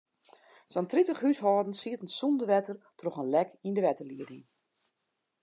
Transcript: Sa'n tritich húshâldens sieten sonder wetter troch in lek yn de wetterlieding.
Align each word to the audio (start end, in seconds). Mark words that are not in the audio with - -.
Sa'n 0.73 0.87
tritich 0.89 1.21
húshâldens 1.23 1.79
sieten 1.81 2.09
sonder 2.19 2.47
wetter 2.53 2.77
troch 2.99 3.19
in 3.21 3.31
lek 3.33 3.49
yn 3.65 3.75
de 3.75 3.81
wetterlieding. 3.87 4.43